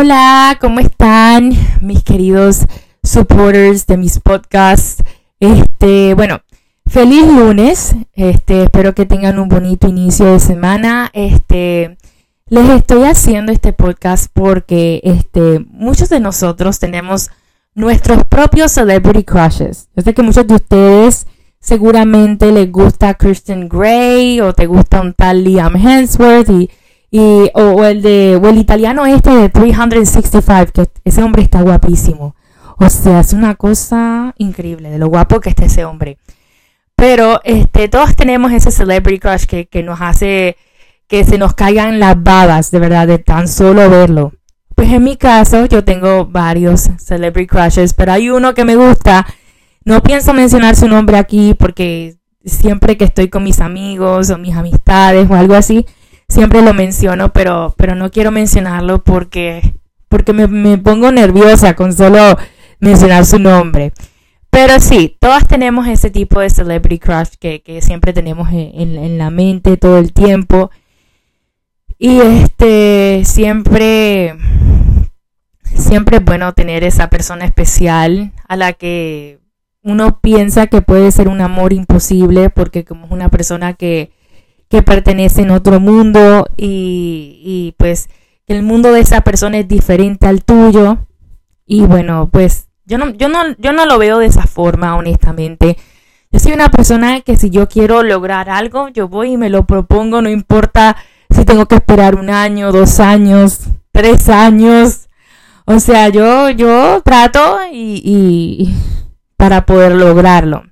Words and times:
Hola, 0.00 0.56
¿cómo 0.60 0.78
están 0.78 1.50
mis 1.80 2.04
queridos 2.04 2.66
supporters 3.02 3.84
de 3.88 3.96
mis 3.96 4.20
podcasts? 4.20 5.02
Este, 5.40 6.14
bueno, 6.14 6.38
feliz 6.86 7.26
lunes. 7.26 7.96
Este, 8.12 8.62
espero 8.62 8.94
que 8.94 9.06
tengan 9.06 9.40
un 9.40 9.48
bonito 9.48 9.88
inicio 9.88 10.26
de 10.26 10.38
semana. 10.38 11.10
Este, 11.14 11.98
les 12.46 12.70
estoy 12.70 13.08
haciendo 13.08 13.50
este 13.50 13.72
podcast 13.72 14.30
porque 14.32 15.00
este, 15.02 15.66
muchos 15.68 16.10
de 16.10 16.20
nosotros 16.20 16.78
tenemos 16.78 17.32
nuestros 17.74 18.22
propios 18.22 18.70
celebrity 18.70 19.24
crushes. 19.24 19.88
Yo 19.96 20.04
sé 20.04 20.14
que 20.14 20.22
muchos 20.22 20.46
de 20.46 20.54
ustedes 20.54 21.26
seguramente 21.58 22.52
les 22.52 22.70
gusta 22.70 23.14
Kristen 23.14 23.68
Gray 23.68 24.40
o 24.42 24.52
te 24.52 24.66
gusta 24.66 25.00
un 25.00 25.12
tal 25.12 25.42
Liam 25.42 25.74
Hemsworth 25.74 26.50
y 26.50 26.70
y, 27.10 27.50
o, 27.54 27.84
el 27.84 28.02
de, 28.02 28.38
o 28.42 28.48
el 28.48 28.58
italiano 28.58 29.06
este 29.06 29.30
de 29.30 29.48
365, 29.48 30.72
que 30.72 30.88
ese 31.04 31.22
hombre 31.22 31.42
está 31.42 31.62
guapísimo. 31.62 32.34
O 32.78 32.88
sea, 32.90 33.20
es 33.20 33.32
una 33.32 33.54
cosa 33.56 34.34
increíble 34.38 34.90
de 34.90 34.98
lo 34.98 35.08
guapo 35.08 35.40
que 35.40 35.48
está 35.48 35.64
ese 35.64 35.84
hombre. 35.84 36.18
Pero 36.94 37.40
este, 37.44 37.88
todos 37.88 38.14
tenemos 38.14 38.52
ese 38.52 38.70
celebrity 38.70 39.18
crush 39.18 39.44
que, 39.44 39.66
que 39.66 39.82
nos 39.82 40.00
hace 40.00 40.56
que 41.08 41.24
se 41.24 41.38
nos 41.38 41.54
caigan 41.54 41.98
las 41.98 42.22
babas, 42.22 42.70
de 42.70 42.78
verdad, 42.78 43.08
de 43.08 43.18
tan 43.18 43.48
solo 43.48 43.88
verlo. 43.88 44.32
Pues 44.74 44.92
en 44.92 45.02
mi 45.02 45.16
caso, 45.16 45.66
yo 45.66 45.82
tengo 45.82 46.26
varios 46.26 46.90
celebrity 46.98 47.48
crushes, 47.48 47.94
pero 47.94 48.12
hay 48.12 48.30
uno 48.30 48.54
que 48.54 48.64
me 48.64 48.76
gusta. 48.76 49.26
No 49.84 50.02
pienso 50.02 50.34
mencionar 50.34 50.76
su 50.76 50.86
nombre 50.86 51.16
aquí 51.16 51.54
porque 51.54 52.16
siempre 52.44 52.96
que 52.96 53.04
estoy 53.04 53.28
con 53.28 53.42
mis 53.42 53.60
amigos 53.60 54.30
o 54.30 54.38
mis 54.38 54.54
amistades 54.54 55.28
o 55.30 55.34
algo 55.34 55.54
así, 55.54 55.86
siempre 56.28 56.62
lo 56.62 56.74
menciono, 56.74 57.32
pero, 57.32 57.74
pero 57.76 57.94
no 57.94 58.10
quiero 58.10 58.30
mencionarlo 58.30 59.02
porque, 59.02 59.74
porque 60.08 60.32
me, 60.32 60.78
pongo 60.78 61.10
nerviosa 61.10 61.74
con 61.74 61.92
solo 61.92 62.36
mencionar 62.80 63.24
su 63.24 63.38
nombre. 63.38 63.92
Pero 64.50 64.80
sí, 64.80 65.16
todas 65.20 65.46
tenemos 65.46 65.86
ese 65.86 66.10
tipo 66.10 66.40
de 66.40 66.50
celebrity 66.50 66.98
crush 66.98 67.34
que, 67.38 67.80
siempre 67.82 68.12
tenemos 68.12 68.48
en, 68.50 69.18
la 69.18 69.30
mente 69.30 69.76
todo 69.76 69.98
el 69.98 70.12
tiempo. 70.12 70.70
Y 71.98 72.20
este, 72.20 73.22
siempre, 73.24 74.36
siempre 75.64 76.18
es 76.18 76.24
bueno 76.24 76.52
tener 76.54 76.84
esa 76.84 77.10
persona 77.10 77.44
especial 77.44 78.32
a 78.46 78.56
la 78.56 78.72
que 78.72 79.38
uno 79.82 80.20
piensa 80.20 80.66
que 80.66 80.82
puede 80.82 81.10
ser 81.10 81.28
un 81.28 81.40
amor 81.40 81.72
imposible 81.72 82.50
porque 82.50 82.84
como 82.84 83.06
es 83.06 83.12
una 83.12 83.30
persona 83.30 83.74
que, 83.74 84.12
que 84.68 84.82
pertenece 84.82 85.42
en 85.42 85.50
otro 85.50 85.80
mundo 85.80 86.46
y, 86.56 87.40
y 87.44 87.74
pues 87.78 88.08
el 88.46 88.62
mundo 88.62 88.92
de 88.92 89.00
esa 89.00 89.20
persona 89.22 89.58
es 89.58 89.68
diferente 89.68 90.26
al 90.26 90.44
tuyo. 90.44 90.98
Y 91.66 91.82
bueno, 91.82 92.28
pues 92.32 92.68
yo 92.86 92.96
no, 92.96 93.10
yo 93.10 93.28
no, 93.28 93.40
yo 93.58 93.72
no 93.72 93.84
lo 93.84 93.98
veo 93.98 94.18
de 94.18 94.26
esa 94.26 94.44
forma, 94.44 94.96
honestamente. 94.96 95.76
Yo 96.32 96.40
soy 96.40 96.52
una 96.52 96.70
persona 96.70 97.20
que 97.20 97.36
si 97.36 97.50
yo 97.50 97.68
quiero 97.68 98.02
lograr 98.02 98.48
algo, 98.50 98.88
yo 98.88 99.08
voy 99.08 99.32
y 99.32 99.36
me 99.36 99.50
lo 99.50 99.66
propongo, 99.66 100.20
no 100.22 100.30
importa 100.30 100.96
si 101.30 101.44
tengo 101.44 101.66
que 101.66 101.76
esperar 101.76 102.14
un 102.14 102.30
año, 102.30 102.72
dos 102.72 103.00
años, 103.00 103.60
tres 103.92 104.28
años. 104.28 105.08
O 105.66 105.80
sea, 105.80 106.08
yo, 106.08 106.48
yo 106.50 107.02
trato 107.04 107.58
y, 107.70 108.00
y 108.02 108.74
para 109.36 109.66
poder 109.66 109.92
lograrlo. 109.92 110.64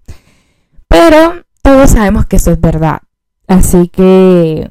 Pero 0.89 1.45
todos 1.63 1.91
sabemos 1.91 2.25
que 2.27 2.37
eso 2.37 2.53
es 2.53 2.61
verdad. 2.61 3.01
Así 3.47 3.89
que 3.89 4.71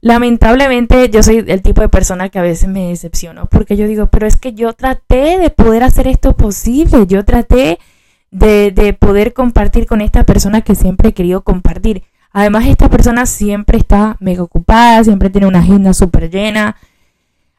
lamentablemente 0.00 1.08
yo 1.10 1.22
soy 1.22 1.44
el 1.46 1.62
tipo 1.62 1.80
de 1.80 1.88
persona 1.88 2.28
que 2.28 2.38
a 2.38 2.42
veces 2.42 2.68
me 2.68 2.88
decepciono 2.88 3.46
porque 3.46 3.76
yo 3.76 3.86
digo, 3.86 4.06
pero 4.06 4.26
es 4.26 4.36
que 4.36 4.54
yo 4.54 4.72
traté 4.72 5.38
de 5.38 5.50
poder 5.50 5.82
hacer 5.82 6.06
esto 6.06 6.36
posible, 6.36 7.06
yo 7.06 7.24
traté 7.24 7.78
de, 8.30 8.70
de 8.70 8.92
poder 8.92 9.32
compartir 9.32 9.86
con 9.86 10.00
esta 10.00 10.24
persona 10.24 10.60
que 10.62 10.74
siempre 10.74 11.10
he 11.10 11.14
querido 11.14 11.42
compartir. 11.42 12.04
Además, 12.32 12.66
esta 12.66 12.88
persona 12.88 13.26
siempre 13.26 13.76
está 13.76 14.16
mega 14.20 14.42
ocupada, 14.42 15.02
siempre 15.02 15.30
tiene 15.30 15.48
una 15.48 15.58
agenda 15.58 15.92
súper 15.92 16.30
llena. 16.30 16.76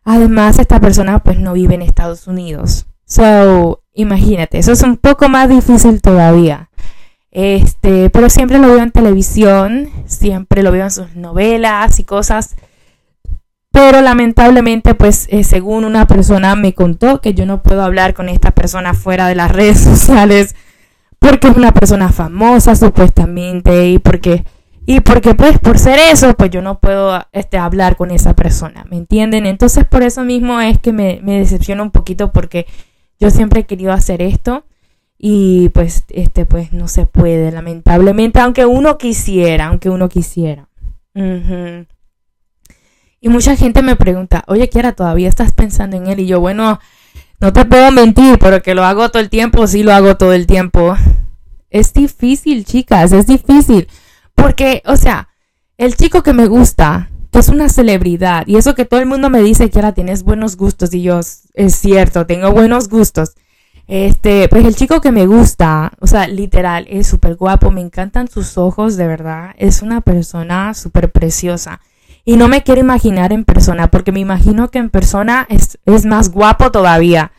Además, 0.04 0.60
esta 0.60 0.80
persona 0.80 1.20
pues 1.20 1.38
no 1.38 1.54
vive 1.54 1.76
en 1.76 1.82
Estados 1.82 2.28
Unidos. 2.28 2.86
So, 3.06 3.82
imagínate, 3.94 4.58
eso 4.58 4.72
es 4.72 4.82
un 4.84 4.96
poco 4.96 5.28
más 5.28 5.50
difícil 5.50 6.02
todavía. 6.02 6.70
Este, 7.32 8.10
pero 8.10 8.30
siempre 8.30 8.58
lo 8.60 8.68
veo 8.68 8.84
en 8.84 8.92
televisión, 8.92 9.90
siempre 10.06 10.64
lo 10.64 10.72
veo 10.72 10.84
en 10.84 10.92
sus 10.92 11.16
novelas 11.16 12.00
y 12.00 12.04
cosas. 12.04 12.56
Pero 13.72 14.02
lamentablemente, 14.02 14.96
pues 14.96 15.28
eh, 15.30 15.46
según 15.46 15.86
una 15.86 16.06
persona 16.06 16.56
me 16.58 16.74
contó 16.74 17.22
que 17.22 17.34
yo 17.34 17.46
no 17.46 17.64
puedo 17.64 17.84
hablar 17.84 18.14
con 18.14 18.28
esta 18.28 18.52
persona 18.52 18.94
fuera 18.94 19.28
de 19.28 19.36
las 19.36 19.52
redes 19.54 19.80
sociales 19.80 20.56
porque 21.20 21.48
es 21.50 21.56
una 21.56 21.72
persona 21.72 22.12
famosa 22.12 22.76
supuestamente 22.76 23.88
y 23.88 24.00
porque 24.00 24.44
y 24.88 25.02
porque 25.02 25.36
pues 25.36 25.60
por 25.60 25.78
ser 25.78 26.00
eso 26.00 26.34
pues 26.34 26.50
yo 26.50 26.64
no 26.64 26.80
puedo 26.80 27.24
este 27.32 27.58
hablar 27.60 27.96
con 27.96 28.10
esa 28.10 28.36
persona, 28.36 28.86
¿me 28.90 28.98
entienden? 28.98 29.46
Entonces 29.46 29.86
por 29.86 30.02
eso 30.02 30.24
mismo 30.24 30.60
es 30.60 30.80
que 30.80 30.92
me, 30.92 31.22
me 31.24 31.38
decepciona 31.40 31.84
un 31.84 31.92
poquito 31.92 32.32
porque 32.32 32.66
yo 33.20 33.30
siempre 33.30 33.62
he 33.62 33.66
querido 33.66 33.94
hacer 33.94 34.22
esto 34.22 34.66
y 35.24 35.70
pues 35.70 36.04
este 36.10 36.48
pues 36.48 36.74
no 36.74 36.88
se 36.88 37.06
puede 37.06 37.52
lamentablemente 37.52 38.40
aunque 38.40 38.66
uno 38.66 38.98
quisiera 38.98 39.68
aunque 39.68 39.92
uno 39.92 40.10
quisiera. 40.10 40.68
Y 43.24 43.30
mucha 43.30 43.56
gente 43.56 43.84
me 43.84 43.96
pregunta 43.96 44.44
oye 44.48 44.68
Kiara 44.68 44.94
todavía 44.94 45.30
estás 45.30 45.52
pensando 45.52 45.96
en 45.96 46.08
él 46.08 46.22
y 46.22 46.26
yo 46.26 46.40
bueno 46.40 46.80
no 47.40 47.54
te 47.54 47.66
puedo 47.66 47.92
mentir 47.92 48.40
pero 48.40 48.64
que 48.64 48.74
lo 48.74 48.84
hago 48.84 49.10
todo 49.10 49.22
el 49.22 49.30
tiempo 49.30 49.68
sí 49.68 49.84
lo 49.84 49.94
hago 49.94 50.18
todo 50.18 50.34
el 50.34 50.48
tiempo. 50.48 50.98
Es 51.70 51.94
difícil 51.94 52.66
chicas 52.66 53.12
es 53.12 53.28
difícil 53.28 53.88
porque 54.34 54.82
o 54.88 54.98
sea 54.98 55.30
el 55.78 55.96
chico 55.96 56.24
que 56.24 56.34
me 56.34 56.48
gusta 56.48 57.12
que 57.32 57.38
es 57.38 57.48
una 57.48 57.70
celebridad 57.70 58.48
y 58.48 58.56
eso 58.56 58.74
que 58.74 58.86
todo 58.86 59.00
el 59.00 59.06
mundo 59.06 59.30
me 59.30 59.44
dice 59.44 59.70
que 59.70 59.94
tienes 59.94 60.24
buenos 60.24 60.58
gustos 60.58 60.92
y 60.96 61.04
yo 61.04 61.20
es 61.20 61.76
cierto 61.76 62.26
tengo 62.26 62.52
buenos 62.52 62.90
gustos 62.90 63.36
este, 63.92 64.48
pues 64.48 64.64
el 64.64 64.74
chico 64.74 65.02
que 65.02 65.12
me 65.12 65.26
gusta, 65.26 65.92
o 66.00 66.08
sea, 66.08 66.26
literal, 66.26 66.88
es 66.90 67.08
súper 67.08 67.36
guapo, 67.36 67.72
me 67.72 67.82
encantan 67.82 68.30
sus 68.30 68.58
ojos, 68.58 68.96
de 68.96 69.06
verdad, 69.06 69.54
es 69.58 69.82
una 69.82 70.00
persona 70.00 70.74
súper 70.74 71.12
preciosa. 71.12 71.82
Y 72.24 72.38
no 72.38 72.48
me 72.48 72.64
quiero 72.64 72.80
imaginar 72.80 73.34
en 73.34 73.44
persona, 73.44 73.92
porque 73.92 74.14
me 74.14 74.22
imagino 74.22 74.72
que 74.72 74.80
en 74.80 74.90
persona 74.90 75.46
es, 75.50 75.78
es 75.86 76.06
más 76.06 76.30
guapo 76.30 76.72
todavía. 76.72 77.34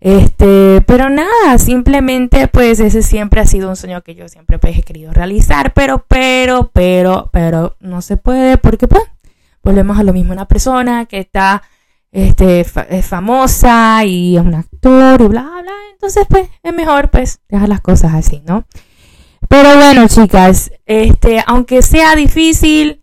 Este, 0.00 0.84
pero 0.86 1.10
nada, 1.10 1.58
simplemente 1.58 2.46
pues 2.46 2.78
ese 2.78 3.02
siempre 3.02 3.40
ha 3.40 3.46
sido 3.46 3.68
un 3.68 3.74
sueño 3.74 4.02
que 4.02 4.14
yo 4.14 4.28
siempre 4.28 4.60
pues, 4.60 4.78
he 4.78 4.82
querido 4.84 5.12
realizar, 5.12 5.72
pero, 5.72 6.04
pero, 6.06 6.70
pero, 6.72 7.28
pero 7.32 7.74
no 7.80 8.02
se 8.02 8.16
puede 8.16 8.56
porque 8.56 8.86
pues 8.86 9.02
volvemos 9.64 9.98
a 9.98 10.04
lo 10.04 10.12
mismo, 10.12 10.32
una 10.32 10.46
persona 10.46 11.06
que 11.06 11.18
está 11.18 11.64
este, 12.12 12.60
es 12.60 13.06
famosa 13.06 14.04
y 14.04 14.36
es 14.36 14.42
un 14.42 14.54
actor 14.54 15.20
y 15.20 15.26
bla, 15.26 15.50
bla. 15.62 15.72
Entonces, 15.94 16.26
pues, 16.28 16.48
es 16.62 16.74
mejor, 16.74 17.10
pues, 17.10 17.40
dejar 17.48 17.68
las 17.68 17.80
cosas 17.80 18.14
así, 18.14 18.42
¿no? 18.46 18.64
Pero 19.48 19.76
bueno, 19.76 20.06
chicas, 20.08 20.72
este, 20.86 21.42
aunque 21.46 21.82
sea 21.82 22.14
difícil, 22.14 23.02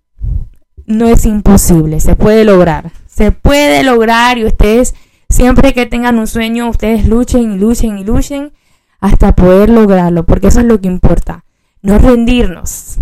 no 0.86 1.08
es 1.08 1.26
imposible, 1.26 2.00
se 2.00 2.16
puede 2.16 2.44
lograr. 2.44 2.92
Se 3.08 3.32
puede 3.32 3.84
lograr 3.84 4.38
y 4.38 4.46
ustedes, 4.46 4.96
siempre 5.28 5.74
que 5.74 5.86
tengan 5.86 6.18
un 6.18 6.28
sueño, 6.28 6.70
ustedes 6.70 7.06
luchen 7.08 7.54
y 7.54 7.58
luchen 7.58 7.98
y 7.98 8.04
luchen 8.04 8.54
hasta 9.00 9.36
poder 9.36 9.70
lograrlo, 9.70 10.26
porque 10.26 10.48
eso 10.48 10.60
es 10.60 10.66
lo 10.66 10.82
que 10.82 10.88
importa, 10.88 11.46
no 11.82 12.00
rendirnos. 12.00 12.98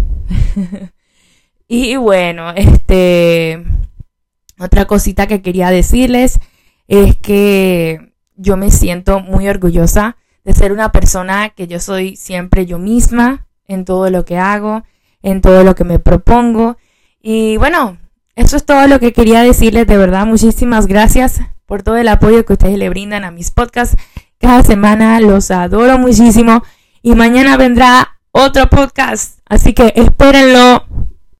y 1.67 1.95
bueno, 1.95 2.51
este, 2.51 3.63
otra 4.59 4.85
cosita 4.85 5.27
que 5.27 5.41
quería 5.41 5.69
decirles 5.69 6.39
es 6.87 7.15
que 7.17 8.13
yo 8.35 8.57
me 8.57 8.71
siento 8.71 9.19
muy 9.19 9.47
orgullosa 9.47 10.17
de 10.43 10.53
ser 10.53 10.71
una 10.71 10.91
persona 10.91 11.49
que 11.49 11.67
yo 11.67 11.79
soy 11.79 12.15
siempre 12.15 12.65
yo 12.65 12.79
misma 12.79 13.47
en 13.67 13.83
todo 13.83 14.09
lo 14.09 14.25
que 14.25 14.37
hago, 14.37 14.83
en 15.21 15.41
todo 15.41 15.63
lo 15.63 15.75
que 15.75 15.83
me 15.83 15.99
propongo. 15.99 16.77
Y 17.21 17.57
bueno, 17.57 17.97
eso 18.35 18.55
es 18.55 18.65
todo 18.65 18.87
lo 18.87 18.99
que 18.99 19.11
quería 19.11 19.41
decirles. 19.41 19.87
De 19.87 19.97
verdad, 19.97 20.25
muchísimas 20.25 20.87
gracias 20.87 21.41
por 21.65 21.83
todo 21.83 21.97
el 21.97 22.07
apoyo 22.07 22.45
que 22.45 22.53
ustedes 22.53 22.77
le 22.77 22.89
brindan 22.89 23.25
a 23.25 23.31
mis 23.31 23.51
podcasts. 23.51 23.97
Cada 24.39 24.63
semana 24.63 25.19
los 25.19 25.51
adoro 25.51 25.97
muchísimo. 25.97 26.63
Y 27.01 27.15
mañana 27.15 27.57
vendrá 27.57 28.19
otro 28.31 28.69
podcast. 28.69 29.39
Así 29.49 29.73
que 29.73 29.91
espérenlo. 29.95 30.86